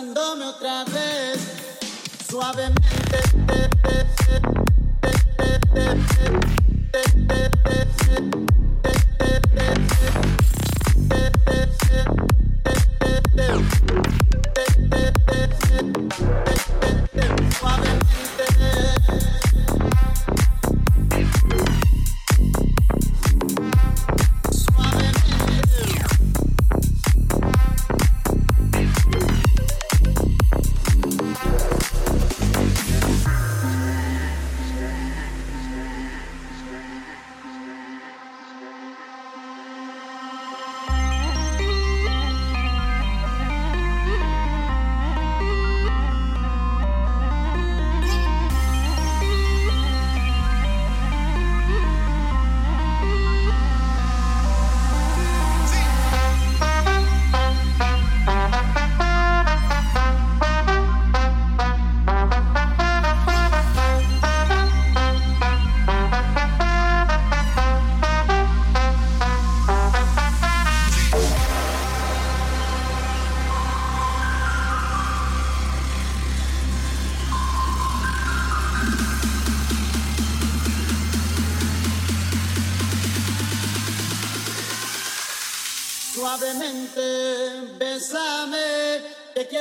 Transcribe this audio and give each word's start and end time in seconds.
besándome 0.00 0.46
otra 0.46 0.84
vez, 0.84 1.38
suavemente. 2.28 2.80